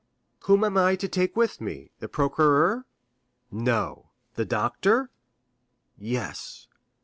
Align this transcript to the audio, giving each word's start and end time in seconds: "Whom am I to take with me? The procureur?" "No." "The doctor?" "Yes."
"Whom 0.45 0.63
am 0.63 0.77
I 0.77 0.95
to 0.95 1.07
take 1.07 1.35
with 1.35 1.61
me? 1.61 1.91
The 1.99 2.07
procureur?" 2.09 2.85
"No." 3.51 4.09
"The 4.33 4.45
doctor?" 4.45 5.11
"Yes." 5.95 6.65